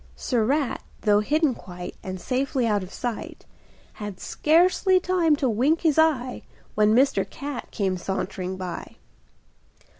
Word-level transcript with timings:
Sir 0.15 0.43
Rat, 0.43 0.81
though 1.01 1.19
hidden 1.19 1.53
quite, 1.53 1.95
And 2.01 2.19
safely 2.19 2.65
out 2.65 2.81
of 2.81 2.91
sight, 2.91 3.45
Had 3.93 4.19
scarcely 4.19 4.99
time 4.99 5.35
to 5.35 5.47
wink 5.47 5.81
his 5.81 5.99
eye, 5.99 6.41
When 6.73 6.95
Mr. 6.95 7.23
Cat 7.29 7.69
came 7.69 7.97
sauntering 7.97 8.57
by. 8.57 8.95